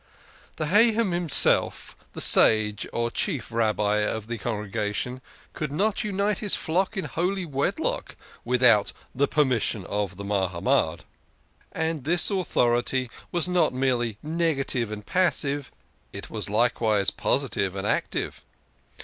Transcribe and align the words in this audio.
The 0.55 0.65
Haham 0.65 1.11
himself, 1.13 1.95
the 1.97 1.97
"THE 1.97 2.05
ELDERS 2.05 2.05
OF 2.07 2.13
THE 2.13 2.21
SYNAGOGUE." 2.21 2.71
Sage 2.71 2.87
or 2.91 3.11
Chief 3.11 3.51
Rabbi 3.51 3.97
of 3.97 4.25
the 4.25 4.39
congregation, 4.39 5.21
could 5.53 5.71
not 5.71 6.03
unite 6.03 6.39
his 6.39 6.55
flock 6.55 6.97
in 6.97 7.05
holy 7.05 7.45
wedlock 7.45 8.15
without 8.43 8.93
the" 9.13 9.27
permission 9.37 9.85
of 9.85 10.17
the 10.17 10.25
Mahamad." 10.25 11.01
And 11.71 12.03
this 12.03 12.31
authority 12.31 13.11
was 13.31 13.47
not 13.47 13.73
merely 13.73 14.17
negative 14.23 14.91
and 14.91 15.05
passive, 15.05 15.71
it 16.11 16.31
was 16.31 16.49
likewise 16.49 17.11
positive 17.11 17.75
and 17.75 17.85
active. 17.85 18.43